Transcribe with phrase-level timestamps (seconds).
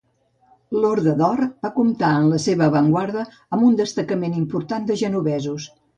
[0.75, 3.27] L'Horda d'Or va comptar en la seva avantguarda
[3.59, 5.69] amb un destacament important de genovesos.